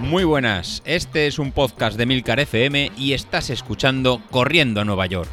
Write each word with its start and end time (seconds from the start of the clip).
Muy 0.00 0.24
buenas, 0.24 0.82
este 0.86 1.26
es 1.26 1.38
un 1.38 1.52
podcast 1.52 1.98
de 1.98 2.06
Milcar 2.06 2.40
FM 2.40 2.92
y 2.96 3.12
estás 3.12 3.50
escuchando 3.50 4.22
Corriendo 4.30 4.80
a 4.80 4.84
Nueva 4.84 5.06
York. 5.06 5.28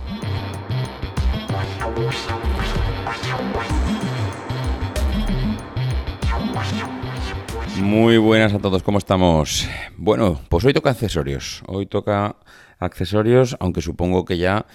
Muy 7.78 8.18
buenas 8.18 8.54
a 8.54 8.60
todos, 8.60 8.84
¿cómo 8.84 8.98
estamos? 8.98 9.68
Bueno, 9.96 10.42
pues 10.50 10.66
hoy 10.66 10.74
toca 10.74 10.90
accesorios. 10.90 11.64
Hoy 11.68 11.86
toca 11.86 12.36
accesorios, 12.80 13.56
aunque 13.60 13.82
supongo 13.82 14.26
que 14.26 14.38
ya 14.38 14.66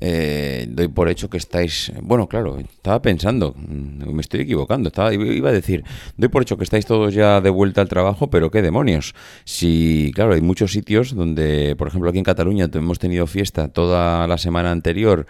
eh, 0.00 0.66
doy 0.68 0.88
por 0.88 1.08
hecho 1.08 1.30
que 1.30 1.38
estáis. 1.38 1.92
Bueno, 2.02 2.28
claro, 2.28 2.58
estaba 2.58 3.00
pensando, 3.00 3.54
mm, 3.56 4.12
me 4.12 4.20
estoy 4.20 4.40
equivocando. 4.40 4.88
Estaba, 4.88 5.12
iba 5.14 5.48
a 5.48 5.52
decir, 5.52 5.84
doy 6.16 6.28
por 6.28 6.42
hecho 6.42 6.56
que 6.56 6.64
estáis 6.64 6.86
todos 6.86 7.14
ya 7.14 7.40
de 7.40 7.50
vuelta 7.50 7.80
al 7.80 7.88
trabajo, 7.88 8.28
pero 8.30 8.50
qué 8.50 8.62
demonios. 8.62 9.14
Si, 9.44 10.12
claro, 10.14 10.34
hay 10.34 10.40
muchos 10.40 10.72
sitios 10.72 11.14
donde, 11.14 11.74
por 11.76 11.88
ejemplo, 11.88 12.10
aquí 12.10 12.18
en 12.18 12.24
Cataluña 12.24 12.68
hemos 12.72 12.98
tenido 12.98 13.26
fiesta 13.26 13.68
toda 13.68 14.26
la 14.26 14.38
semana 14.38 14.70
anterior 14.70 15.26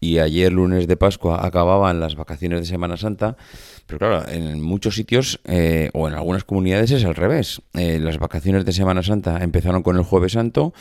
y 0.00 0.18
ayer, 0.18 0.52
lunes 0.52 0.86
de 0.86 0.96
Pascua, 0.96 1.44
acababan 1.44 1.98
las 1.98 2.14
vacaciones 2.14 2.60
de 2.60 2.66
Semana 2.66 2.96
Santa. 2.96 3.36
Pero 3.86 3.98
claro, 3.98 4.28
en 4.28 4.62
muchos 4.62 4.94
sitios 4.94 5.40
eh, 5.44 5.90
o 5.94 6.08
en 6.08 6.14
algunas 6.14 6.44
comunidades 6.44 6.90
es 6.90 7.04
al 7.04 7.14
revés. 7.14 7.62
Eh, 7.74 7.98
las 7.98 8.18
vacaciones 8.18 8.64
de 8.64 8.72
Semana 8.72 9.02
Santa 9.02 9.42
empezaron 9.42 9.82
con 9.82 9.96
el 9.96 10.02
Jueves 10.02 10.32
Santo 10.32 10.72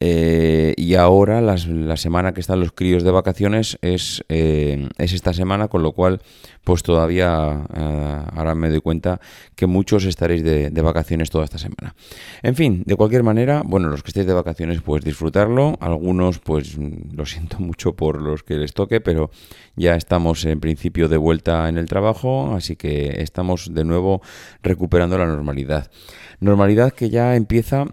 eh, 0.00 0.74
y 0.76 0.94
ahora 0.94 1.40
la 1.40 1.96
semana 1.96 2.34
que 2.34 2.40
están 2.40 2.60
los 2.60 2.72
críos 2.78 3.02
de 3.02 3.10
vacaciones 3.10 3.76
es, 3.82 4.24
eh, 4.28 4.88
es 4.98 5.12
esta 5.12 5.32
semana, 5.32 5.66
con 5.66 5.82
lo 5.82 5.90
cual 5.90 6.22
pues 6.62 6.84
todavía 6.84 7.66
eh, 7.76 8.22
ahora 8.36 8.54
me 8.54 8.70
doy 8.70 8.80
cuenta 8.80 9.20
que 9.56 9.66
muchos 9.66 10.04
estaréis 10.04 10.44
de, 10.44 10.70
vacaciones 10.80 11.28
toda 11.28 11.44
esta 11.44 11.58
semana. 11.58 11.96
En 12.40 12.54
fin, 12.54 12.84
de 12.86 12.94
cualquier 12.94 13.24
manera, 13.24 13.62
bueno, 13.66 13.88
los 13.88 14.04
que 14.04 14.10
estéis 14.10 14.26
de 14.28 14.32
vacaciones 14.32 14.80
pues 14.80 15.02
disfrutarlo, 15.02 15.76
algunos 15.80 16.38
pues 16.38 16.78
lo 16.78 17.26
siento 17.26 17.58
mucho 17.58 17.96
por 17.96 18.22
los 18.22 18.44
que 18.44 18.54
les 18.54 18.72
toque, 18.74 19.00
pero 19.00 19.32
ya 19.74 19.96
estamos 19.96 20.44
en 20.44 20.60
principio 20.60 21.08
de 21.08 21.16
vuelta 21.16 21.68
en 21.68 21.78
el 21.78 21.86
trabajo, 21.86 22.54
así 22.54 22.76
que 22.76 23.22
estamos 23.22 23.74
de 23.74 23.82
nuevo 23.82 24.22
recuperando 24.62 25.18
la 25.18 25.26
normalidad. 25.26 25.90
Normalidad 26.38 26.92
que 26.92 27.10
ya 27.10 27.34
empieza 27.34 27.86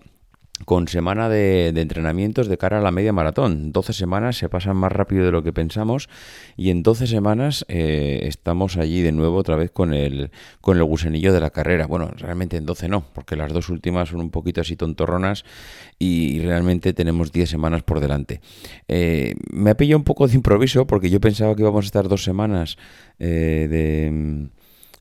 con 0.65 0.87
semana 0.87 1.29
de, 1.29 1.67
entrenamientos 1.67 2.47
de 2.47 2.57
cara 2.57 2.79
a 2.79 2.81
la 2.81 2.91
media 2.91 3.13
maratón. 3.13 3.71
12 3.71 3.93
semanas 3.93 4.37
se 4.37 4.49
pasan 4.49 4.75
más 4.77 4.91
rápido 4.91 5.25
de 5.25 5.31
lo 5.31 5.43
que 5.43 5.53
pensamos 5.53 6.09
y 6.57 6.71
en 6.71 6.83
12 6.83 7.07
semanas 7.07 7.65
eh, 7.69 8.21
estamos 8.23 8.77
allí 8.77 9.01
de 9.01 9.11
nuevo 9.11 9.37
otra 9.37 9.55
vez 9.55 9.71
con 9.71 9.93
el, 9.93 10.31
con 10.61 10.77
el 10.77 10.83
gusanillo 10.83 11.31
de 11.31 11.39
la 11.39 11.51
carrera. 11.51 11.87
Bueno, 11.87 12.11
realmente 12.17 12.57
en 12.57 12.65
12 12.65 12.89
no, 12.89 13.05
porque 13.13 13.35
las 13.35 13.53
dos 13.53 13.69
últimas 13.69 14.09
son 14.09 14.19
un 14.19 14.31
poquito 14.31 14.61
así 14.61 14.75
tontorronas 14.75 15.45
y, 15.99 16.39
realmente 16.39 16.93
tenemos 16.93 17.31
10 17.31 17.49
semanas 17.49 17.83
por 17.83 17.99
delante. 17.99 18.41
Eh, 18.87 19.35
me 19.51 19.71
ha 19.71 19.77
pillado 19.77 19.97
un 19.97 20.03
poco 20.03 20.27
de 20.27 20.35
improviso 20.35 20.85
porque 20.85 21.09
yo 21.09 21.19
pensaba 21.19 21.55
que 21.55 21.61
íbamos 21.61 21.85
a 21.85 21.87
estar 21.87 22.07
dos 22.07 22.23
semanas 22.23 22.77
eh, 23.19 23.67
de, 23.69 24.49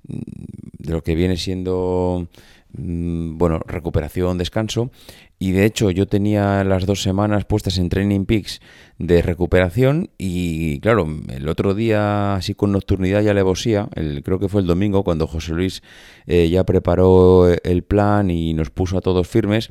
de 0.07 0.93
lo 0.93 1.03
que 1.03 1.15
viene 1.15 1.37
siendo 1.37 2.29
mm, 2.77 3.39
bueno, 3.39 3.61
recuperación, 3.67 4.39
descanso, 4.39 4.91
y 5.39 5.53
de 5.53 5.65
hecho 5.65 5.91
yo 5.91 6.07
tenía 6.07 6.65
las 6.65 6.87
dos 6.87 7.03
semanas 7.03 7.45
puestas 7.45 7.79
en 7.79 7.89
Training 7.89 8.25
Peaks 8.25 8.61
de 8.99 9.23
recuperación 9.23 10.11
y 10.19 10.81
claro, 10.81 11.07
el 11.29 11.49
otro 11.49 11.75
día 11.75 12.35
así 12.37 12.55
con 12.55 12.73
nocturnidad 12.73 13.23
ya 13.23 13.35
le 13.35 13.43
bosía, 13.43 13.89
el, 13.95 14.23
creo 14.23 14.39
que 14.39 14.49
fue 14.49 14.61
el 14.61 14.67
domingo 14.67 15.05
cuando 15.05 15.27
José 15.27 15.53
Luis 15.53 15.83
eh, 16.27 16.49
ya 16.49 16.65
preparó 16.65 17.49
el 17.49 17.83
plan 17.83 18.31
y 18.31 18.55
nos 18.55 18.71
puso 18.71 18.99
a 18.99 19.01
todos 19.01 19.29
firmes. 19.29 19.71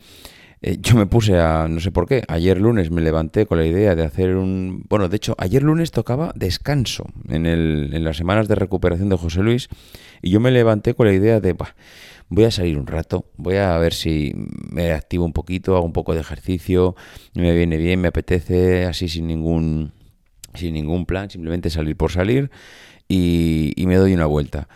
Eh, 0.63 0.77
yo 0.81 0.95
me 0.95 1.05
puse 1.05 1.37
a, 1.37 1.67
no 1.67 1.81
sé 1.81 1.91
por 1.91 2.07
qué, 2.07 2.23
ayer 2.29 2.59
lunes 2.59 2.89
me 2.89 3.01
levanté 3.01 3.45
con 3.45 3.57
la 3.57 3.65
idea 3.65 3.95
de 3.95 4.03
hacer 4.03 4.37
un... 4.37 4.85
Bueno, 4.87 5.09
de 5.09 5.17
hecho, 5.17 5.35
ayer 5.37 5.61
lunes 5.61 5.91
tocaba 5.91 6.31
descanso 6.35 7.05
en, 7.27 7.45
el, 7.45 7.91
en 7.93 8.03
las 8.05 8.15
semanas 8.15 8.47
de 8.47 8.55
recuperación 8.55 9.09
de 9.09 9.17
José 9.17 9.41
Luis 9.41 9.67
y 10.21 10.31
yo 10.31 10.39
me 10.39 10.51
levanté 10.51 10.93
con 10.93 11.05
la 11.05 11.13
idea 11.13 11.41
de 11.41 11.53
voy 12.29 12.45
a 12.45 12.51
salir 12.51 12.77
un 12.77 12.87
rato, 12.87 13.25
voy 13.35 13.57
a 13.57 13.77
ver 13.77 13.93
si 13.93 14.33
me 14.71 14.93
activo 14.93 15.25
un 15.25 15.33
poquito, 15.33 15.75
hago 15.75 15.85
un 15.85 15.93
poco 15.93 16.13
de 16.13 16.21
ejercicio, 16.21 16.95
me 17.33 17.53
viene 17.53 17.77
bien, 17.77 17.99
me 17.99 18.07
apetece, 18.07 18.85
así 18.85 19.09
sin 19.09 19.27
ningún, 19.27 19.91
sin 20.55 20.73
ningún 20.73 21.05
plan, 21.05 21.29
simplemente 21.29 21.69
salir 21.69 21.97
por 21.97 22.11
salir 22.11 22.49
y, 23.07 23.73
me 23.85 23.97
doy 23.97 24.13
una 24.13 24.25
vuelta. 24.25 24.67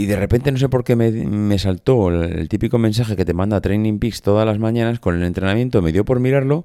Y 0.00 0.06
de 0.06 0.16
repente 0.16 0.50
no 0.50 0.56
sé 0.56 0.70
por 0.70 0.82
qué 0.82 0.96
me, 0.96 1.58
saltó 1.58 2.08
el, 2.08 2.48
típico 2.48 2.78
mensaje 2.78 3.16
que 3.16 3.26
te 3.26 3.34
manda 3.34 3.60
Training 3.60 3.98
Peaks 3.98 4.22
todas 4.22 4.46
las 4.46 4.58
mañanas 4.58 4.98
con 4.98 5.14
el 5.14 5.22
entrenamiento, 5.24 5.82
me 5.82 5.92
dio 5.92 6.06
por 6.06 6.20
mirarlo 6.20 6.64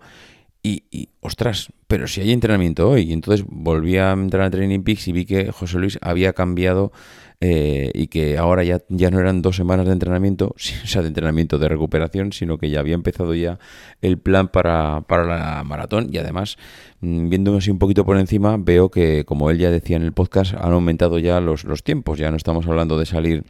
y, 0.64 0.84
y, 0.90 1.10
ostras, 1.20 1.68
pero 1.88 2.08
si 2.08 2.22
hay 2.22 2.32
entrenamiento 2.32 2.90
hoy. 2.90 3.10
Y 3.10 3.12
entonces 3.12 3.46
volví 3.46 3.98
a 3.98 4.14
entrar 4.14 4.44
a 4.44 4.50
Training 4.50 4.84
Peaks 4.84 5.10
y 5.10 5.12
vi 5.12 5.26
que 5.26 5.52
José 5.52 5.80
Luis 5.80 6.00
había 6.02 6.32
cambiado 6.32 6.94
eh, 7.42 7.92
y 7.94 8.08
que 8.08 8.38
ahora 8.38 8.64
ya, 8.64 8.82
ya 8.90 9.12
no 9.12 9.20
eran 9.20 9.42
dos 9.42 9.56
semanas 9.56 9.86
de 9.86 9.94
entrenamiento, 9.94 10.48
o 10.56 10.88
sea, 10.88 11.02
de 11.02 11.10
entrenamiento 11.10 11.58
de 11.60 11.68
recuperación, 11.68 12.32
sino 12.32 12.58
que 12.58 12.70
ya 12.70 12.80
había 12.80 12.96
empezado 12.96 13.34
ya 13.36 13.60
el 14.02 14.18
plan 14.18 14.48
para, 14.48 15.02
para 15.02 15.26
la 15.26 15.64
maratón. 15.64 16.10
Y 16.12 16.18
además, 16.18 16.58
mm, 17.02 17.30
viéndome 17.30 17.58
así 17.58 17.72
un 17.72 17.80
poquito 17.80 18.06
por 18.06 18.18
encima, 18.18 18.58
veo 18.58 18.90
que, 18.90 19.26
como 19.26 19.50
él 19.50 19.58
ya 19.58 19.72
decía 19.72 19.98
en 19.98 20.04
el 20.04 20.14
podcast, 20.14 20.54
han 20.54 20.74
aumentado 20.74 21.20
ya 21.20 21.40
los, 21.40 21.64
los 21.64 21.84
tiempos, 21.84 22.20
ya 22.20 22.32
no 22.32 22.38
estamos 22.38 22.68
hablando 22.68 22.98
de 22.98 23.06
salir 23.06 23.44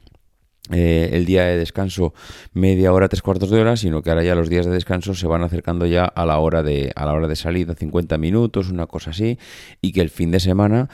eh, 0.72 1.12
el 1.14 1.26
día 1.26 1.44
de 1.44 1.58
descanso 1.58 2.16
media 2.54 2.92
hora, 2.92 3.08
tres 3.08 3.22
cuartos 3.22 3.52
de 3.52 3.62
hora, 3.62 3.78
sino 3.78 4.02
que 4.02 4.10
ahora 4.10 4.24
ya 4.24 4.34
los 4.34 4.50
días 4.50 4.66
de 4.66 4.72
descanso 4.72 5.14
se 5.14 5.28
van 5.28 5.44
acercando 5.44 5.86
ya 5.86 6.06
a 6.06 6.26
la 6.26 6.40
hora 6.40 6.64
de, 6.64 6.92
a 6.96 7.06
la 7.06 7.14
hora 7.14 7.28
de 7.28 7.36
salida, 7.36 7.76
50 7.76 8.18
minutos, 8.18 8.72
una 8.72 8.88
cosa 8.88 9.12
así, 9.12 9.38
y 9.80 9.92
que 9.92 10.02
el 10.02 10.10
fin 10.10 10.32
de 10.32 10.40
semana 10.40 10.90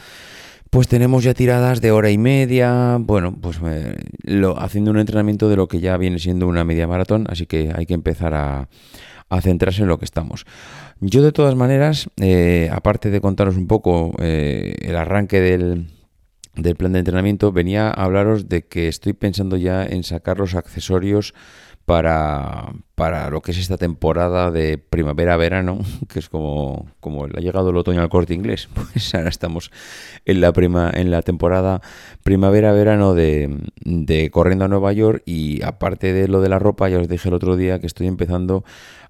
pues 0.72 0.88
tenemos 0.88 1.26
ya 1.26 1.34
tiradas 1.34 1.82
de 1.82 1.92
hora 1.92 2.12
y 2.12 2.18
media, 2.18 2.96
bueno, 2.98 3.36
pues 3.40 3.60
eh, 3.66 3.94
lo, 4.24 4.58
haciendo 4.58 4.90
un 4.92 5.00
entrenamiento 5.00 5.50
de 5.50 5.58
lo 5.58 5.68
que 5.68 5.82
ya 5.82 5.98
viene 5.98 6.18
siendo 6.18 6.48
una 6.48 6.64
media 6.64 6.88
maratón, 6.88 7.26
así 7.30 7.46
que 7.46 7.74
hay 7.76 7.86
que 7.86 7.94
empezar 7.94 8.34
a, 8.34 8.70
centrarse 9.42 9.82
en 9.82 9.90
lo 9.90 10.00
que 10.00 10.06
estamos. 10.06 10.46
Yo 11.02 11.24
de 11.24 11.34
todas 11.34 11.56
maneras, 11.56 12.10
eh, 12.22 12.70
aparte 12.72 13.10
de 13.10 13.20
contaros 13.20 13.58
un 13.58 13.68
poco 13.68 14.14
eh, 14.20 14.76
el 14.82 14.96
arranque 14.96 15.42
del, 15.42 15.88
del 16.56 16.76
plan 16.78 16.94
de 16.94 17.00
entrenamiento, 17.00 17.52
venía 17.52 17.90
a 17.90 18.04
hablaros 18.06 18.48
de 18.48 18.66
que 18.66 18.88
estoy 18.88 19.12
pensando 19.12 19.58
ya 19.58 19.86
en 19.86 20.04
sacar 20.04 20.38
los 20.38 20.56
accesorios 20.56 21.34
para, 21.86 22.74
para 22.96 23.30
lo 23.30 23.42
que 23.42 23.52
es 23.52 23.58
esta 23.58 23.78
temporada 23.78 24.52
de 24.52 24.78
primavera-verano, 24.78 25.80
que 26.10 26.20
es 26.20 26.30
como, 26.30 26.88
como 27.00 27.26
ha 27.26 27.40
llegado 27.40 27.70
el 27.70 27.78
otoño 27.78 28.02
al 28.02 28.10
corte 28.10 28.34
inglés. 28.34 28.70
Pues 28.92 29.16
ahora 29.16 29.30
estamos 29.30 29.72
en 30.26 30.42
la, 30.42 30.52
prima, 30.52 30.92
en 30.94 31.12
la 31.12 31.22
temporada 31.22 31.82
primavera-verano 32.24 33.14
de, 33.14 33.58
de 33.86 34.30
Corriendo 34.30 34.66
a 34.66 34.68
Nueva 34.68 34.92
York 34.92 35.24
y 35.26 35.64
aparte 35.64 36.14
de 36.14 36.28
lo 36.28 36.42
de 36.42 36.50
la 36.50 36.60
ropa, 36.60 36.90
ya 36.90 37.00
os 37.00 37.08
dije 37.08 37.30
el 37.30 37.36
otro 37.36 37.56
día 37.56 37.80
que 37.80 37.88
estoy 37.88 38.08
empezando 38.08 38.64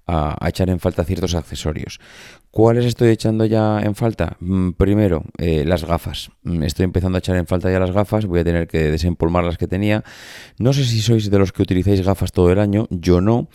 a, 0.06 0.48
echar 0.48 0.68
en 0.70 0.80
falta 0.80 1.04
ciertos 1.04 1.34
accesorios. 1.34 2.00
¿Cuáles 2.50 2.84
estoy 2.84 3.10
echando 3.10 3.44
ya 3.44 3.80
en 3.80 3.94
falta? 3.94 4.36
Mm, 4.40 4.72
primero, 4.72 5.24
eh, 5.38 5.64
las 5.64 5.84
gafas. 5.84 6.30
Mm, 6.42 6.62
estoy 6.64 6.84
empezando 6.84 7.16
a 7.16 7.20
echar 7.20 7.36
en 7.36 7.46
falta 7.46 7.70
ya 7.70 7.78
las 7.78 7.92
gafas, 7.92 8.26
voy 8.26 8.40
a 8.40 8.44
tener 8.44 8.68
que 8.68 8.90
desempolmar 8.90 9.44
las 9.44 9.58
que 9.58 9.66
tenía. 9.66 10.04
No 10.58 10.72
sé 10.72 10.84
si 10.84 11.00
sois 11.00 11.30
de 11.30 11.38
los 11.38 11.52
que 11.52 11.62
utilizáis 11.62 12.02
gafas 12.02 12.32
todo 12.32 12.50
el 12.52 12.58
año, 12.58 12.86
yo 12.90 13.20
no. 13.20 13.48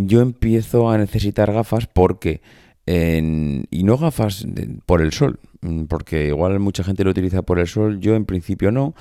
Yo 0.00 0.20
empiezo 0.20 0.90
a 0.90 0.96
necesitar 0.96 1.52
gafas 1.52 1.88
porque... 1.88 2.40
y 2.86 3.82
no 3.82 3.98
gafas 3.98 4.46
por 4.86 5.02
el 5.02 5.12
sol, 5.12 5.40
mm, 5.60 5.84
porque 5.84 6.28
igual 6.28 6.60
mucha 6.60 6.84
gente 6.84 7.02
lo 7.02 7.10
utiliza 7.10 7.42
por 7.42 7.58
el 7.58 7.66
sol, 7.66 7.98
yo 7.98 8.14
en 8.14 8.24
principio 8.24 8.70
no. 8.70 8.94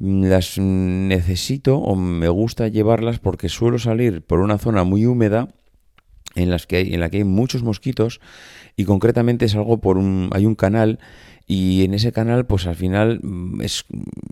Las 0.00 0.58
necesito 0.58 1.78
o 1.78 1.94
me 1.94 2.28
gusta 2.28 2.66
llevarlas 2.66 3.20
porque 3.20 3.48
suelo 3.48 3.78
salir 3.78 4.22
por 4.22 4.40
una 4.40 4.58
zona 4.58 4.82
muy 4.82 5.06
húmeda 5.06 5.48
en, 6.34 6.50
las 6.50 6.66
que 6.66 6.76
hay, 6.76 6.94
en 6.94 6.98
la 6.98 7.08
que 7.08 7.18
hay 7.18 7.24
muchos 7.24 7.62
mosquitos 7.62 8.20
y 8.76 8.84
concretamente 8.84 9.44
es 9.44 9.54
algo 9.54 9.80
por 9.80 9.96
un, 9.96 10.28
hay 10.32 10.44
un 10.44 10.56
canal 10.56 10.98
y 11.46 11.84
en 11.84 11.94
ese 11.94 12.12
canal 12.12 12.46
pues 12.46 12.66
al 12.66 12.76
final 12.76 13.20
mm, 13.22 13.60
es, 13.62 13.84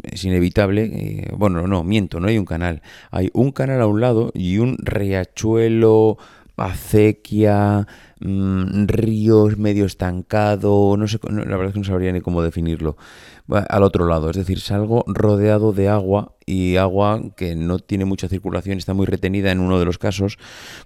es 0.02 0.24
inevitable, 0.24 0.84
eh, 0.84 1.32
bueno, 1.36 1.66
no, 1.66 1.84
miento, 1.84 2.20
no 2.20 2.28
hay 2.28 2.38
un 2.38 2.44
canal, 2.44 2.82
hay 3.10 3.30
un 3.32 3.52
canal 3.52 3.80
a 3.80 3.86
un 3.86 4.00
lado 4.00 4.30
y 4.34 4.58
un 4.58 4.76
riachuelo, 4.78 6.18
acequia, 6.56 7.86
mm, 8.20 8.86
ríos 8.86 9.56
medio 9.56 9.86
estancado, 9.86 10.96
no 10.96 11.08
sé, 11.08 11.18
la 11.22 11.56
verdad 11.56 11.68
es 11.68 11.72
que 11.72 11.78
no 11.80 11.84
sabría 11.84 12.12
ni 12.12 12.20
cómo 12.20 12.42
definirlo, 12.42 12.96
al 13.68 13.82
otro 13.82 14.06
lado, 14.06 14.30
es 14.30 14.36
decir, 14.36 14.60
salgo 14.60 15.04
rodeado 15.06 15.72
de 15.72 15.88
agua 15.88 16.32
y 16.46 16.76
agua 16.76 17.20
que 17.36 17.54
no 17.54 17.78
tiene 17.78 18.04
mucha 18.04 18.28
circulación, 18.28 18.78
está 18.78 18.94
muy 18.94 19.06
retenida 19.06 19.52
en 19.52 19.60
uno 19.60 19.78
de 19.78 19.84
los 19.84 19.98
casos, 19.98 20.38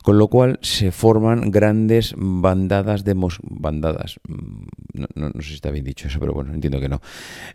con 0.02 0.18
lo 0.18 0.28
cual 0.28 0.58
se 0.62 0.92
forman 0.92 1.50
grandes 1.50 2.14
bandadas 2.16 3.04
de 3.04 3.14
mos 3.14 3.38
bandadas, 3.42 4.20
mm, 4.28 4.64
no, 5.14 5.30
sé 5.40 5.48
si 5.48 5.54
está 5.54 5.70
bien 5.70 5.84
dicho 5.84 6.08
eso, 6.08 6.20
pero 6.20 6.32
bueno, 6.32 6.52
entiendo 6.52 6.80
que 6.80 6.88
no, 6.88 7.00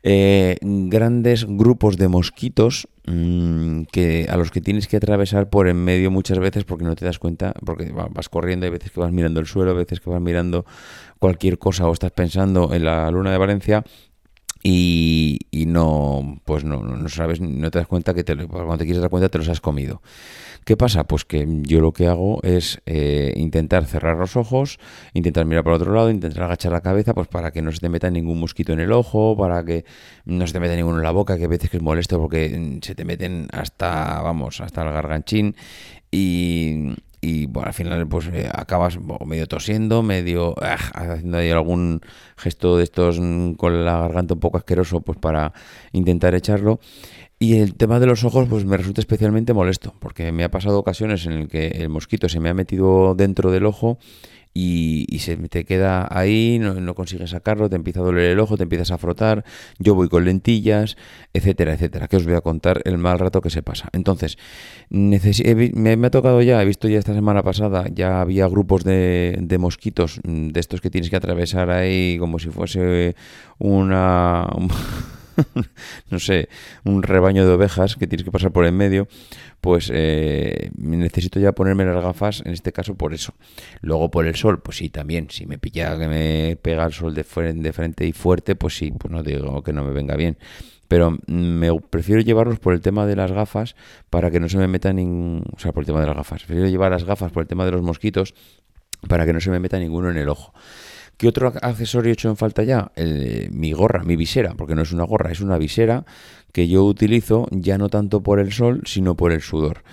eh, 0.04 0.58
grandes 0.62 1.46
grupos 1.48 1.98
de 1.98 2.08
mosquitos 2.08 2.88
mm, 3.06 3.84
que 3.92 4.28
a 4.30 4.38
los 4.38 4.52
que 4.52 4.62
tienes 4.62 4.88
que 4.88 4.98
atravesar 4.98 5.50
por 5.50 5.68
en 5.68 5.78
medio 5.78 6.10
muchas 6.10 6.40
veces 6.40 6.64
porque 6.64 6.86
no 6.86 6.96
te 6.96 7.06
das 7.06 7.20
cuenta, 7.20 7.54
porque 7.66 7.92
vas 7.92 8.30
corriendo, 8.30 8.66
hay 8.66 8.72
veces 8.72 8.92
que 8.92 9.00
vas 9.00 9.12
mirando 9.12 9.40
el 9.40 9.46
suelo, 9.46 9.72
hay 9.72 9.78
veces 9.78 10.00
que 10.00 10.10
vas 10.10 10.22
mirando 10.22 10.66
cualquier 11.20 11.60
cosa 11.60 11.88
o 11.88 11.94
estás 11.94 12.12
pensando 12.12 12.74
en 12.74 12.86
la 12.86 13.12
luna 13.12 13.32
de 13.32 13.38
Valencia 13.38 13.84
y, 14.62 15.40
no, 15.68 16.40
pues 16.46 16.64
no, 16.66 16.82
no, 16.82 17.10
sabes, 17.10 17.40
no 17.40 17.72
te 17.72 17.80
das 17.80 17.88
cuenta 17.88 18.14
que 18.14 18.24
te, 18.24 18.36
cuando 18.36 18.78
te 18.78 18.86
quieres 18.86 19.02
dar 19.02 19.10
cuenta 19.10 19.30
te 19.30 19.38
los 19.38 19.48
has 19.50 19.62
comido. 19.62 20.02
¿Qué 20.66 20.76
pasa? 20.76 21.06
Pues 21.06 21.26
que 21.26 21.48
yo 21.64 21.80
lo 21.80 21.94
que 21.94 22.08
hago 22.08 22.44
es 22.44 22.82
eh, 22.86 23.34
intentar 23.38 23.86
cerrar 23.86 24.18
los 24.18 24.36
ojos, 24.36 24.78
intentar 25.14 25.46
mirar 25.46 25.64
por 25.64 25.74
otro 25.74 25.94
lado, 25.94 26.12
intentar 26.12 26.44
agachar 26.44 26.74
la 26.74 26.82
cabeza, 26.82 27.14
pues 27.14 27.28
para 27.28 27.52
que 27.52 27.62
no 27.62 27.72
se 27.72 27.80
te 27.80 27.90
meta 27.90 28.10
ningún 28.10 28.40
mosquito 28.40 28.74
en 28.74 28.82
el 28.82 28.92
ojo, 28.92 29.36
para 29.38 29.64
que 29.64 29.86
no 30.26 30.46
se 30.46 30.54
te 30.54 30.60
meta 30.60 30.76
ninguno 30.76 30.98
en 30.98 31.04
la 31.04 31.12
boca, 31.12 31.38
que 31.38 31.46
a 31.46 31.48
veces 31.48 31.70
que 31.70 31.78
es 31.78 31.84
molesto 31.84 32.20
porque 32.20 32.80
se 32.82 32.96
te 32.96 33.06
meten 33.06 33.48
hasta, 33.52 34.22
vamos, 34.22 34.62
hasta 34.62 34.84
el 34.84 34.92
garganchín 34.92 35.56
y, 36.12 36.94
y 37.22 37.48
bueno, 37.48 37.68
al 37.68 37.74
final 37.74 38.08
pues 38.08 38.28
eh, 38.34 38.50
acabas 38.52 38.98
medio 39.26 39.48
tosiendo, 39.48 40.04
medio 40.04 40.56
ah, 40.62 40.78
haciendo 40.94 41.38
ahí 41.38 41.50
algún 41.50 42.02
gesto 42.38 42.78
de 42.78 42.84
estos 42.84 43.20
mm, 43.20 43.54
con 43.54 43.84
la 43.86 44.00
garganta 44.00 44.36
un 44.36 44.40
poco 44.40 44.58
asqueroso 44.58 45.02
pues 45.02 45.18
para 45.18 45.54
intentar 45.92 46.36
echarlo. 46.36 46.80
Y 47.42 47.60
el 47.60 47.76
tema 47.76 48.02
de 48.02 48.06
los 48.06 48.26
ojos 48.26 48.48
pues 48.50 48.66
me 48.66 48.76
resulta 48.76 49.00
especialmente 49.00 49.54
molesto, 49.54 49.94
porque 50.00 50.34
me 50.34 50.44
ha 50.44 50.52
pasado 50.52 50.78
ocasiones 50.78 51.26
en 51.26 51.34
el 51.34 51.48
que 51.48 51.68
el 51.68 51.88
mosquito 51.88 52.28
se 52.28 52.42
me 52.42 52.50
ha 52.50 52.54
metido 52.54 53.16
dentro 53.16 53.50
del 53.50 53.66
ojo 53.66 53.98
y, 54.54 55.20
se 55.20 55.38
te 55.38 55.66
queda 55.66 56.08
ahí, 56.12 56.60
no, 56.60 56.96
consigues 56.96 57.32
sacarlo, 57.32 57.70
te 57.70 57.76
empieza 57.76 58.00
a 58.00 58.04
doler 58.04 58.32
el 58.32 58.40
ojo, 58.40 58.58
te 58.58 58.64
empiezas 58.64 58.92
a 58.92 58.98
frotar, 58.98 59.44
yo 59.78 59.96
voy 59.96 60.10
con 60.10 60.26
lentillas, 60.26 60.98
etcétera, 61.34 61.74
etcétera, 61.74 62.08
que 62.08 62.18
os 62.18 62.26
voy 62.26 62.36
a 62.36 62.42
contar 62.42 62.82
el 62.86 62.98
mal 62.98 63.20
rato 63.20 63.42
que 63.42 63.50
se 63.50 63.64
pasa. 63.64 63.90
Entonces, 63.94 64.38
me, 64.90 65.18
ha 66.06 66.10
tocado 66.10 66.42
ya, 66.42 66.62
he 66.62 66.66
visto 66.66 66.88
ya 66.88 67.00
esta 67.00 67.14
semana 67.14 67.44
pasada, 67.44 67.86
ya 67.94 68.22
había 68.22 68.48
grupos 68.48 68.84
de, 68.84 69.38
de 69.40 69.58
mosquitos, 69.58 70.20
mm, 70.24 70.50
de 70.50 70.60
estos 70.60 70.82
que 70.82 70.90
tienes 70.90 71.10
que 71.10 71.16
atravesar 71.16 71.70
ahí 71.70 72.18
como 72.20 72.40
si 72.40 72.50
fuese 72.50 73.16
una... 73.60 74.48
no 76.10 76.20
sé, 76.20 76.50
un 76.84 77.04
rebaño 77.04 77.46
de 77.46 77.54
ovejas 77.54 77.96
que 77.96 78.08
tienes 78.08 78.24
que 78.24 78.32
pasar 78.32 78.52
por 78.52 78.66
en 78.66 78.76
medio, 78.76 79.08
pues 79.62 79.92
eh, 79.94 80.72
necesito 80.78 81.40
ya 81.40 81.52
ponerme 81.52 81.86
las 81.86 82.02
gafas, 82.02 82.42
en 82.46 82.54
este 82.54 82.72
caso 82.72 82.96
por 82.96 83.14
eso. 83.14 83.34
Luego 83.82 84.10
por 84.12 84.26
el 84.26 84.36
sol, 84.36 84.62
pues 84.62 84.78
sí, 84.78 84.90
también, 84.90 85.30
si 85.30 85.46
me 85.46 85.58
pilla 85.58 85.98
que 85.98 86.08
me 86.08 86.58
pega 86.62 86.86
el 86.86 86.94
sol 86.94 87.14
de, 87.14 87.24
frente 87.24 88.06
y 88.06 88.14
fuerte, 88.14 88.56
pues 88.56 88.78
sí, 88.78 88.92
pues 88.92 89.12
no 89.12 89.24
digo 89.24 89.64
que 89.64 89.74
no 89.74 89.84
me 89.84 89.92
venga 89.92 90.16
bien 90.16 90.38
pero 90.90 91.20
me 91.28 91.70
prefiero 91.82 92.20
llevarlos 92.20 92.58
por 92.58 92.74
el 92.74 92.82
tema 92.82 93.06
de 93.06 93.16
las 93.16 93.32
gafas 93.32 93.76
para 94.10 94.32
que 94.32 94.40
no 94.40 94.50
se 94.50 94.58
me 94.58 94.68
meta 94.68 94.92
ningún, 94.92 95.44
o 95.56 95.60
sea, 95.60 95.72
por 95.72 95.84
el 95.84 95.86
tema 95.86 96.02
de 96.02 96.08
las 96.08 96.16
gafas. 96.16 96.44
Prefiero 96.44 96.68
llevar 96.68 96.90
las 96.92 97.04
gafas 97.04 97.32
por 97.32 97.44
el 97.44 97.48
tema 97.48 97.64
de 97.64 97.72
los 97.72 97.84
mosquitos 97.84 98.34
para 99.08 99.26
que 99.28 99.32
no 99.32 99.40
se 99.40 99.52
me 99.52 99.60
meta 99.60 99.78
ninguno 99.78 100.10
en 100.10 100.18
el 100.18 100.28
ojo. 100.28 100.52
¿Qué 101.20 101.28
otro 101.28 101.52
accesorio 101.62 102.12
he 102.12 102.14
hecho 102.14 102.30
en 102.30 102.38
falta 102.38 102.64
ya? 102.64 102.94
mi 103.52 103.74
gorra, 103.74 104.06
mi 104.06 104.16
visera, 104.16 104.54
porque 104.56 104.74
no 104.74 104.84
es 104.84 104.94
una 104.94 105.04
gorra, 105.04 105.34
es 105.34 105.42
una 105.42 105.58
visera 105.58 106.06
que 106.54 106.70
yo 106.70 106.86
utilizo 106.86 107.46
ya 107.52 107.78
no 107.78 107.90
tanto 107.90 108.24
por 108.24 108.40
el 108.40 108.54
sol, 108.54 108.84
sino 108.86 109.16
por 109.16 109.34
el 109.34 109.42
sudor. 109.42 109.84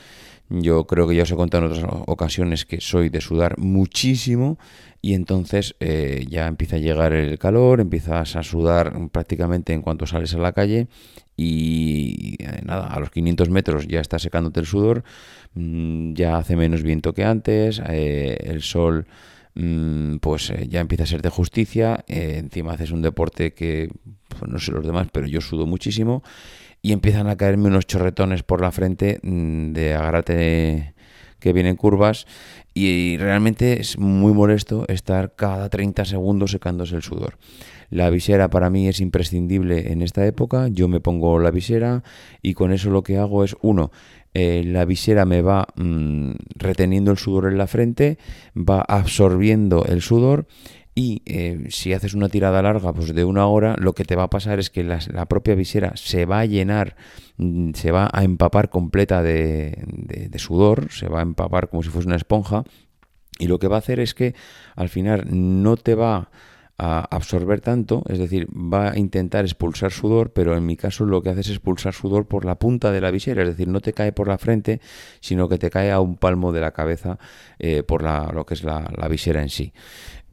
Yo 0.50 0.87
creo 0.87 1.08
que 1.08 1.17
ya 1.17 1.25
os 1.25 1.31
he 1.32 1.34
contado 1.34 1.67
en 1.67 1.73
otras 1.73 1.84
ocasiones 2.06 2.64
que 2.64 2.81
soy 2.81 3.08
de 3.08 3.20
sudar 3.20 3.58
muchísimo 3.58 4.56
y 5.02 5.14
entonces 5.14 5.75
eh, 5.81 6.25
ya 6.28 6.46
empieza 6.46 6.76
a 6.76 6.78
llegar 6.78 7.12
el 7.12 7.40
calor, 7.40 7.81
empiezas 7.81 8.37
a 8.37 8.44
sudar 8.44 8.93
prácticamente 9.11 9.73
en 9.73 9.82
cuanto 9.82 10.06
sales 10.06 10.32
a 10.32 10.38
la 10.38 10.52
calle 10.52 10.87
y 11.37 12.37
eh, 12.38 12.62
nada, 12.64 12.87
a 12.87 13.00
los 13.00 13.11
500 13.11 13.50
metros 13.50 13.88
ya 13.88 14.00
está 14.00 14.20
secándote 14.20 14.61
el 14.61 14.67
sudor, 14.67 15.02
mm, 15.55 16.14
ya 16.14 16.38
hace 16.38 16.55
menos 16.55 16.84
viento 16.84 17.12
que 17.14 17.25
antes, 17.25 17.82
eh, 17.88 18.37
el 18.44 18.62
sol 18.62 19.08
pues 20.20 20.50
eh, 20.50 20.67
ya 20.69 20.81
empieza 20.81 21.05
a 21.05 21.06
ser 21.06 21.23
de 21.23 21.31
justicia, 21.31 22.05
eh, 22.08 22.37
encima 22.38 22.73
haces 22.73 22.91
un 22.91 23.03
deporte 23.03 23.55
que, 23.55 23.88
pues, 24.29 24.50
no 24.50 24.58
sé 24.58 24.73
los 24.73 24.87
demás, 24.87 25.08
pero 25.12 25.26
yo 25.26 25.41
sudo 25.41 25.67
muchísimo, 25.67 26.23
y 26.82 26.93
empiezan 26.93 27.29
a 27.29 27.37
caerme 27.37 27.69
unos 27.69 27.87
chorretones 27.87 28.43
por 28.43 28.61
la 28.61 28.70
frente 28.70 29.19
mm, 29.23 29.73
de 29.73 29.94
agarrate 29.94 30.94
que 31.46 31.52
vienen 31.52 31.76
curvas, 31.76 32.26
y 32.75 33.19
realmente 33.19 33.81
es 33.81 33.98
muy 33.98 34.32
molesto 34.32 34.84
estar 34.88 35.37
cada 35.37 35.69
30 35.69 36.04
segundos 36.04 36.50
secándose 36.50 36.96
el 36.96 37.02
sudor. 37.02 37.38
La 37.88 38.10
visera 38.10 38.50
para 38.50 38.69
mí 38.69 38.88
es 38.88 38.98
imprescindible 38.98 39.93
en 39.93 40.02
esta 40.02 40.26
época, 40.26 40.66
yo 40.66 40.88
me 40.88 40.98
pongo 40.98 41.38
la 41.38 41.52
visera 41.52 42.02
y 42.43 42.54
con 42.54 42.72
eso 42.72 42.90
lo 42.90 43.04
que 43.04 43.19
hago 43.19 43.44
es, 43.44 43.54
uno, 43.62 43.93
eh, 44.34 44.64
la 44.66 44.84
visera 44.87 45.25
me 45.25 45.40
va 45.40 45.69
mm, 45.76 46.32
reteniendo 46.56 47.12
el 47.12 47.16
sudor 47.16 47.46
en 47.46 47.58
la 47.58 47.69
frente, 47.69 48.19
va 48.56 48.81
absorbiendo 48.81 49.84
el 49.84 50.02
sudor 50.02 50.49
y 50.98 51.20
eh, 51.26 51.66
si 51.69 51.93
haces 51.93 52.14
una 52.14 52.31
tirada 52.31 52.62
larga 52.62 52.94
pues 52.94 53.14
de 53.14 53.25
una 53.26 53.46
hora, 53.46 53.76
lo 53.78 53.93
que 53.93 54.06
te 54.06 54.16
va 54.16 54.25
a 54.25 54.31
pasar 54.31 54.58
es 54.58 54.70
que 54.70 54.82
la, 54.82 55.26
propia 55.26 55.54
visera 55.54 55.93
se 55.94 56.25
va 56.25 56.40
a 56.40 56.46
llenar, 56.46 56.96
mm, 57.37 57.75
se 57.75 57.90
va 57.90 58.08
a 58.10 58.25
empapar 58.25 58.70
completa 58.70 59.22
de, 59.22 60.31
sudor, 60.38 60.90
se 60.90 61.08
va 61.08 61.19
a 61.19 61.22
empapar 61.22 61.69
como 61.69 61.82
si 61.82 61.90
fuese 61.90 62.08
una 62.08 62.16
esponja 62.16 62.64
y 63.38 63.46
lo 63.46 63.58
que 63.58 63.69
va 63.69 63.76
a 63.76 63.81
hacer 63.81 64.00
es 64.00 64.14
que 64.14 64.34
al 64.75 64.88
final 64.88 65.26
no 65.28 65.76
te 65.76 65.94
va 65.94 66.31
a 66.78 67.00
absorber 67.14 67.60
tanto, 67.60 68.02
es 68.08 68.19
decir, 68.19 68.49
va 68.50 68.92
a 68.92 68.99
intentar 68.99 69.44
expulsar 69.44 69.92
sudor, 69.92 70.32
pero 70.32 70.56
en 70.56 70.64
mi 70.64 70.76
caso 70.76 71.04
lo 71.04 71.22
que 71.22 71.31
hace 71.31 71.40
es 71.40 71.50
expulsar 71.50 71.94
sudor 71.94 72.26
por 72.26 72.44
la 72.44 72.58
punta 72.58 72.90
de 72.90 73.00
la 73.02 73.10
visera, 73.10 73.42
es 73.42 73.49
decir, 73.49 73.69
no 73.69 73.81
te 73.81 73.94
cae 73.94 74.12
por 74.12 74.28
la 74.28 74.37
frente, 74.37 74.81
sino 75.20 75.49
que 75.49 75.58
te 75.58 75.70
cae 75.70 75.90
a 75.90 76.00
un 76.00 76.16
palmo 76.16 76.52
de 76.52 76.60
la 76.60 76.72
cabeza 76.72 77.19
eh, 77.58 77.82
por 77.82 78.02
la, 78.02 78.31
lo 78.32 78.44
que 78.44 78.54
es 78.54 78.62
la 78.62 79.08
visera 79.08 79.42
en 79.42 79.49
sí. 79.49 79.72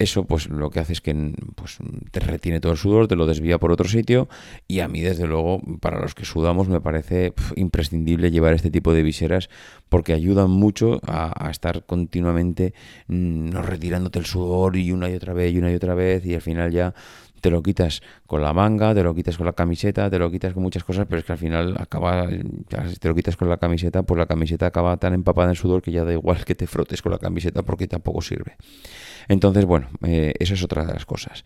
Eso 0.04 0.26
pues 0.26 0.50
lo 0.50 0.70
que 0.70 0.82
hace 0.82 0.92
es 0.92 1.00
que 1.00 1.16
pues, 1.56 1.78
te 2.12 2.20
retiene 2.20 2.60
todo 2.60 2.74
el 2.74 2.78
sudor, 2.78 3.08
te 3.08 3.16
lo 3.16 3.26
desvía 3.26 3.58
por 3.58 3.72
otro 3.72 3.88
sitio 3.88 4.28
y 4.68 4.82
a 4.82 4.90
mí 4.90 5.00
desde 5.00 5.26
luego 5.26 5.62
para 5.80 6.02
los 6.02 6.14
que 6.14 6.26
sudamos 6.26 6.68
me 6.68 6.82
parece 6.82 7.34
imprescindible 7.56 8.30
llevar 8.30 8.54
este 8.54 8.70
tipo 8.70 8.92
de 8.94 9.02
viseras 9.02 9.50
porque 9.88 10.12
ayudan 10.12 10.50
mucho 10.50 11.00
a, 11.08 11.50
estar 11.50 11.86
continuamente 11.86 12.74
mm, 13.08 13.52
no 13.52 13.62
retirándote 13.62 14.20
el 14.20 14.26
sudor 14.26 14.76
y 14.76 14.92
una 14.92 15.10
y 15.10 15.14
otra 15.14 15.32
vez 15.32 15.54
y 15.54 15.58
una 15.58 15.72
y 15.72 15.76
otra 15.76 15.96
vez 15.96 16.26
y 16.26 16.36
al 16.36 16.42
final 16.42 16.74
ya 16.74 16.94
te 17.44 17.52
lo 17.52 17.62
quitas 17.62 18.02
con 18.26 18.42
la 18.42 18.54
manga, 18.54 18.96
te 18.96 19.04
lo 19.04 19.14
quitas 19.14 19.36
con 19.36 19.46
la 19.46 19.52
camiseta, 19.52 20.10
te 20.10 20.18
lo 20.18 20.32
quitas 20.32 20.54
con 20.54 20.64
muchas 20.64 20.86
cosas, 20.86 21.06
pero 21.10 21.20
es 21.20 21.26
que 21.26 21.34
al 21.34 21.38
final 21.38 21.76
acaba, 21.78 22.30
si 22.30 22.96
te 22.96 23.10
lo 23.10 23.14
quitas 23.14 23.36
con 23.36 23.50
la 23.50 23.58
camiseta, 23.58 24.04
pues 24.04 24.18
la 24.18 24.28
camiseta 24.28 24.66
acaba 24.66 24.96
tan 24.96 25.14
empapada 25.14 25.50
en 25.50 25.56
sudor 25.56 25.82
que 25.82 25.92
ya 25.92 26.06
da 26.06 26.14
igual 26.14 26.46
que 26.46 26.56
te 26.56 26.68
frotes 26.68 27.02
con 27.02 27.12
la 27.12 27.18
camiseta 27.18 27.62
porque 27.62 27.86
tampoco 27.86 28.22
sirve. 28.22 28.56
Entonces, 29.28 29.66
bueno, 29.66 29.90
eh, 30.06 30.32
eso 30.40 30.54
es 30.54 30.64
otra 30.64 30.86
de 30.86 30.94
las 30.94 31.06
cosas. 31.06 31.44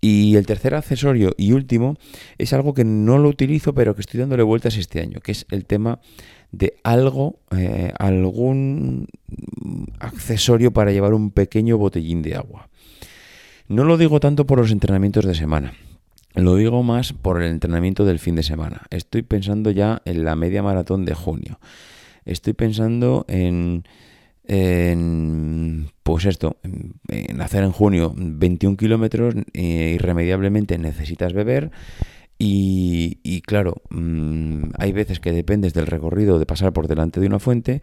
Y 0.00 0.36
el 0.36 0.46
tercer 0.46 0.74
accesorio 0.74 1.34
y 1.36 1.52
último 1.52 1.98
es 2.38 2.54
algo 2.54 2.72
que 2.72 2.84
no 2.84 3.18
lo 3.18 3.28
utilizo, 3.28 3.74
pero 3.74 3.94
que 3.94 4.00
estoy 4.00 4.20
dándole 4.20 4.42
vueltas 4.42 4.78
este 4.78 5.02
año, 5.02 5.20
que 5.20 5.32
es 5.32 5.44
el 5.50 5.66
tema 5.66 6.00
de 6.50 6.78
algo, 6.82 7.40
eh, 7.54 7.92
algún 7.98 9.06
accesorio 10.00 10.72
para 10.72 10.92
llevar 10.92 11.12
un 11.12 11.30
pequeño 11.30 11.76
botellín 11.76 12.22
de 12.22 12.36
agua. 12.36 12.70
No 13.68 13.84
lo 13.84 13.96
digo 13.96 14.20
tanto 14.20 14.46
por 14.46 14.58
los 14.58 14.70
entrenamientos 14.70 15.24
de 15.24 15.34
semana. 15.34 15.74
Lo 16.34 16.56
digo 16.56 16.82
más 16.82 17.12
por 17.12 17.42
el 17.42 17.50
entrenamiento 17.50 18.04
del 18.04 18.18
fin 18.18 18.36
de 18.36 18.42
semana. 18.42 18.82
Estoy 18.90 19.22
pensando 19.22 19.70
ya 19.70 20.02
en 20.04 20.24
la 20.24 20.36
media 20.36 20.62
maratón 20.62 21.04
de 21.04 21.14
junio. 21.14 21.58
Estoy 22.24 22.52
pensando 22.52 23.24
en 23.28 23.84
en, 24.48 25.90
pues 26.02 26.24
esto, 26.24 26.56
en 26.62 27.40
hacer 27.40 27.64
en 27.64 27.72
junio 27.72 28.12
21 28.16 28.76
kilómetros, 28.76 29.34
eh, 29.52 29.92
irremediablemente 29.94 30.78
necesitas 30.78 31.32
beber. 31.32 31.70
Y, 32.38 33.40
claro, 33.46 33.82
mm, 33.88 34.70
hay 34.78 34.92
veces 34.92 35.20
que 35.20 35.32
dependes 35.32 35.72
del 35.72 35.86
recorrido 35.86 36.38
de 36.38 36.44
pasar 36.44 36.72
por 36.72 36.86
delante 36.86 37.18
de 37.18 37.26
una 37.26 37.38
fuente, 37.38 37.80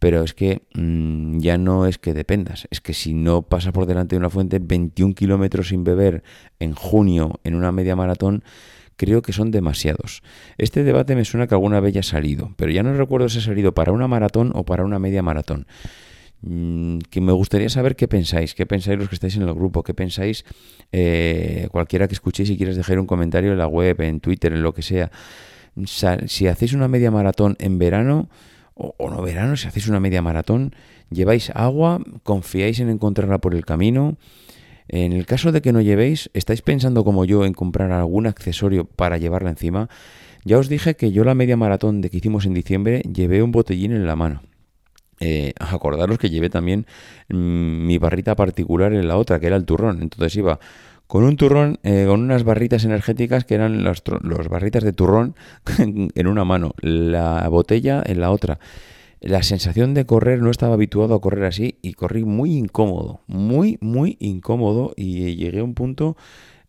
pero 0.00 0.24
es 0.24 0.34
que 0.34 0.62
mm, 0.74 1.38
ya 1.38 1.56
no 1.56 1.86
es 1.86 1.98
que 1.98 2.12
dependas, 2.12 2.66
es 2.70 2.80
que 2.80 2.94
si 2.94 3.14
no 3.14 3.42
pasas 3.42 3.72
por 3.72 3.86
delante 3.86 4.16
de 4.16 4.18
una 4.18 4.30
fuente, 4.30 4.58
21 4.58 5.14
kilómetros 5.14 5.68
sin 5.68 5.84
beber 5.84 6.24
en 6.58 6.74
junio 6.74 7.40
en 7.44 7.54
una 7.54 7.70
media 7.70 7.94
maratón, 7.94 8.42
creo 8.96 9.22
que 9.22 9.32
son 9.32 9.52
demasiados. 9.52 10.22
Este 10.58 10.82
debate 10.82 11.14
me 11.14 11.24
suena 11.24 11.46
que 11.46 11.54
alguna 11.54 11.78
vez 11.78 11.94
ya 11.94 12.00
ha 12.00 12.04
salido, 12.04 12.54
pero 12.56 12.72
ya 12.72 12.82
no 12.82 12.92
recuerdo 12.94 13.28
si 13.28 13.38
ha 13.38 13.42
salido 13.42 13.72
para 13.72 13.92
una 13.92 14.08
maratón 14.08 14.50
o 14.54 14.64
para 14.64 14.84
una 14.84 14.98
media 14.98 15.22
maratón. 15.22 15.66
Mm, 16.42 16.98
que 17.10 17.20
me 17.20 17.32
gustaría 17.32 17.68
saber 17.68 17.96
qué 17.96 18.08
pensáis, 18.08 18.54
qué 18.54 18.66
pensáis 18.66 18.98
los 18.98 19.08
que 19.08 19.14
estáis 19.14 19.36
en 19.36 19.42
el 19.42 19.54
grupo, 19.54 19.82
qué 19.82 19.94
pensáis 19.94 20.44
eh, 20.92 21.68
cualquiera 21.70 22.08
que 22.08 22.14
escuchéis 22.14 22.50
y 22.50 22.56
quieras 22.56 22.76
dejar 22.76 22.98
un 22.98 23.06
comentario 23.06 23.52
en 23.52 23.58
la 23.58 23.66
web, 23.66 24.00
en 24.02 24.20
Twitter, 24.20 24.52
en 24.52 24.62
lo 24.62 24.74
que 24.74 24.82
sea. 24.82 25.10
Si 25.84 26.46
hacéis 26.46 26.74
una 26.74 26.88
media 26.88 27.10
maratón 27.10 27.56
en 27.58 27.78
verano, 27.78 28.28
o, 28.74 28.94
o 28.98 29.10
no 29.10 29.22
verano, 29.22 29.56
si 29.56 29.68
hacéis 29.68 29.88
una 29.88 30.00
media 30.00 30.20
maratón, 30.20 30.74
lleváis 31.10 31.50
agua, 31.50 32.00
confiáis 32.22 32.80
en 32.80 32.90
encontrarla 32.90 33.38
por 33.38 33.54
el 33.54 33.64
camino. 33.64 34.16
En 34.88 35.12
el 35.12 35.26
caso 35.26 35.52
de 35.52 35.62
que 35.62 35.72
no 35.72 35.80
llevéis, 35.80 36.30
¿estáis 36.34 36.60
pensando 36.60 37.04
como 37.04 37.24
yo 37.24 37.44
en 37.44 37.54
comprar 37.54 37.92
algún 37.92 38.26
accesorio 38.26 38.84
para 38.84 39.16
llevarla 39.16 39.50
encima? 39.50 39.88
Ya 40.44 40.58
os 40.58 40.68
dije 40.68 40.96
que 40.96 41.12
yo 41.12 41.24
la 41.24 41.34
media 41.34 41.56
maratón 41.56 42.00
de 42.00 42.10
que 42.10 42.16
hicimos 42.16 42.46
en 42.46 42.54
diciembre 42.54 43.00
llevé 43.02 43.42
un 43.42 43.52
botellín 43.52 43.92
en 43.92 44.06
la 44.06 44.16
mano. 44.16 44.42
Eh, 45.24 45.52
acordaros 45.60 46.18
que 46.18 46.30
llevé 46.30 46.50
también 46.50 46.84
mm, 47.28 47.86
mi 47.86 47.98
barrita 47.98 48.34
particular 48.34 48.92
en 48.92 49.06
la 49.06 49.16
otra, 49.16 49.38
que 49.38 49.46
era 49.46 49.56
el 49.56 49.64
turrón. 49.64 50.02
Entonces 50.02 50.34
iba 50.36 50.58
con 51.06 51.22
un 51.22 51.36
turrón, 51.36 51.78
eh, 51.84 52.06
con 52.08 52.22
unas 52.22 52.42
barritas 52.42 52.84
energéticas 52.84 53.44
que 53.44 53.54
eran 53.54 53.84
los, 53.84 54.02
los 54.22 54.48
barritas 54.48 54.82
de 54.82 54.92
turrón 54.92 55.36
en 55.78 56.26
una 56.26 56.44
mano, 56.44 56.74
la 56.80 57.46
botella 57.48 58.02
en 58.04 58.20
la 58.20 58.32
otra. 58.32 58.58
La 59.20 59.44
sensación 59.44 59.94
de 59.94 60.04
correr 60.04 60.40
no 60.40 60.50
estaba 60.50 60.74
habituado 60.74 61.14
a 61.14 61.20
correr 61.20 61.44
así 61.44 61.78
y 61.80 61.92
corrí 61.92 62.24
muy 62.24 62.56
incómodo, 62.56 63.20
muy, 63.28 63.78
muy 63.80 64.16
incómodo 64.18 64.92
y 64.96 65.36
llegué 65.36 65.60
a 65.60 65.64
un 65.64 65.74
punto 65.74 66.16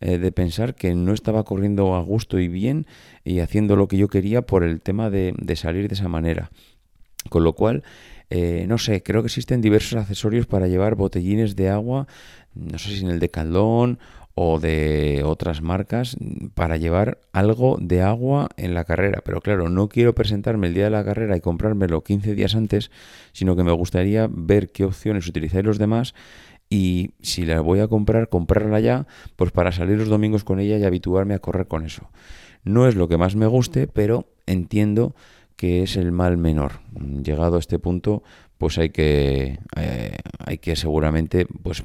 eh, 0.00 0.18
de 0.18 0.30
pensar 0.30 0.76
que 0.76 0.94
no 0.94 1.12
estaba 1.12 1.42
corriendo 1.44 1.94
a 1.94 2.02
gusto 2.02 2.38
y 2.38 2.46
bien 2.46 2.86
y 3.24 3.40
haciendo 3.40 3.74
lo 3.74 3.88
que 3.88 3.96
yo 3.96 4.06
quería 4.06 4.42
por 4.42 4.62
el 4.62 4.80
tema 4.80 5.10
de, 5.10 5.34
salir 5.56 5.88
de 5.88 5.94
esa 5.94 6.08
manera. 6.08 6.50
Con 7.28 7.44
lo 7.44 7.54
cual, 7.54 7.82
eh, 8.30 8.66
no 8.68 8.78
sé, 8.78 9.02
creo 9.02 9.22
que 9.22 9.26
existen 9.26 9.60
diversos 9.60 10.00
accesorios 10.00 10.46
para 10.46 10.66
llevar 10.66 10.94
botellines 10.94 11.56
de 11.56 11.70
agua, 11.70 12.06
no 12.54 12.78
sé 12.78 12.90
si 12.90 13.04
en 13.04 13.10
el 13.10 13.20
de 13.20 13.30
Caldón 13.30 13.98
o 14.34 14.58
de 14.58 15.22
otras 15.24 15.62
marcas 15.62 16.16
para 16.54 16.76
llevar 16.76 17.18
algo 17.32 17.78
de 17.80 18.02
agua 18.02 18.48
en 18.56 18.74
la 18.74 18.84
carrera. 18.84 19.22
Pero 19.24 19.40
claro, 19.40 19.68
no 19.68 19.88
quiero 19.88 20.14
presentarme 20.14 20.66
el 20.66 20.74
día 20.74 20.84
de 20.84 20.90
la 20.90 21.04
carrera 21.04 21.36
y 21.36 21.40
comprármelo 21.40 22.02
15 22.02 22.34
días 22.34 22.54
antes, 22.54 22.90
sino 23.32 23.54
que 23.54 23.62
me 23.62 23.72
gustaría 23.72 24.28
ver 24.30 24.70
qué 24.72 24.84
opciones 24.84 25.26
utilizáis 25.28 25.64
los 25.64 25.78
demás 25.78 26.14
y 26.68 27.12
si 27.20 27.44
la 27.44 27.60
voy 27.60 27.80
a 27.80 27.88
comprar, 27.88 28.28
comprarla 28.28 28.80
ya, 28.80 29.06
pues 29.36 29.52
para 29.52 29.70
salir 29.70 29.98
los 29.98 30.08
domingos 30.08 30.42
con 30.42 30.58
ella 30.58 30.78
y 30.78 30.84
habituarme 30.84 31.34
a 31.34 31.38
correr 31.38 31.68
con 31.68 31.84
eso. 31.84 32.10
No 32.64 32.88
es 32.88 32.96
lo 32.96 33.08
que 33.08 33.18
más 33.18 33.36
me 33.36 33.46
guste, 33.46 33.86
pero 33.86 34.26
entiendo 34.46 35.14
que 35.56 35.82
es 35.82 35.96
el 35.96 36.12
mal 36.12 36.36
menor. 36.36 36.80
Llegado 37.22 37.56
a 37.56 37.58
este 37.58 37.78
punto, 37.78 38.22
pues 38.58 38.78
hay 38.78 38.90
que, 38.90 39.58
eh, 39.76 40.16
hay 40.38 40.58
que 40.58 40.76
seguramente 40.76 41.46
pues, 41.46 41.82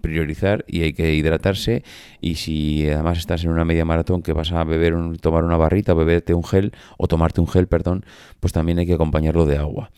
priorizar 0.00 0.64
y 0.68 0.82
hay 0.82 0.92
que 0.92 1.14
hidratarse. 1.14 1.82
Y 2.20 2.36
si 2.36 2.88
además 2.88 3.18
estás 3.18 3.44
en 3.44 3.50
una 3.50 3.64
media 3.64 3.84
maratón 3.84 4.22
que 4.22 4.32
vas 4.32 4.52
a 4.52 4.64
beber 4.64 4.94
un, 4.94 5.16
tomar 5.16 5.44
una 5.44 5.56
barrita, 5.56 5.94
beberte 5.94 6.34
un 6.34 6.44
gel 6.44 6.72
o 6.98 7.08
tomarte 7.08 7.40
un 7.40 7.48
gel, 7.48 7.66
perdón, 7.66 8.04
pues 8.40 8.52
también 8.52 8.78
hay 8.78 8.86
que 8.86 8.94
acompañarlo 8.94 9.46
de 9.46 9.58
agua. 9.58 9.90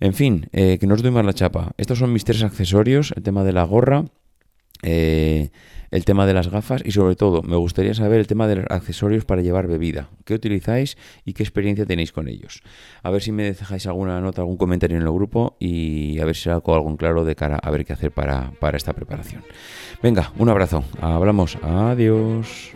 En 0.00 0.14
fin, 0.14 0.48
eh, 0.52 0.78
que 0.78 0.86
no 0.86 0.94
os 0.94 1.02
doy 1.02 1.12
más 1.12 1.24
la 1.24 1.32
chapa. 1.32 1.72
Estos 1.76 1.98
son 1.98 2.12
mis 2.12 2.24
tres 2.24 2.42
accesorios, 2.42 3.12
el 3.16 3.22
tema 3.22 3.44
de 3.44 3.52
la 3.52 3.64
gorra, 3.64 4.04
eh, 4.84 5.50
el 5.90 6.04
tema 6.04 6.26
de 6.26 6.34
las 6.34 6.48
gafas 6.48 6.82
y 6.84 6.90
sobre 6.90 7.16
todo 7.16 7.42
me 7.42 7.56
gustaría 7.56 7.94
saber 7.94 8.20
el 8.20 8.26
tema 8.26 8.46
de 8.48 8.56
los 8.56 8.66
accesorios 8.68 9.24
para 9.24 9.42
llevar 9.42 9.66
bebida. 9.66 10.10
¿Qué 10.24 10.34
utilizáis 10.34 10.98
y 11.24 11.32
qué 11.32 11.42
experiencia 11.42 11.86
tenéis 11.86 12.12
con 12.12 12.28
ellos? 12.28 12.62
A 13.02 13.10
ver 13.10 13.22
si 13.22 13.32
me 13.32 13.44
dejáis 13.44 13.86
alguna 13.86 14.20
nota, 14.20 14.42
algún 14.42 14.56
comentario 14.56 14.96
en 14.96 15.04
el 15.04 15.12
grupo 15.12 15.56
y 15.60 16.18
a 16.18 16.24
ver 16.24 16.34
si 16.34 16.44
saco 16.44 16.74
algo 16.74 16.90
en 16.90 16.96
claro 16.96 17.24
de 17.24 17.34
cara 17.36 17.56
a 17.62 17.70
ver 17.70 17.84
qué 17.84 17.92
hacer 17.92 18.10
para, 18.10 18.50
para 18.60 18.76
esta 18.76 18.92
preparación. 18.92 19.42
Venga, 20.02 20.32
un 20.36 20.48
abrazo. 20.48 20.84
Hablamos. 21.00 21.56
Adiós. 21.62 22.72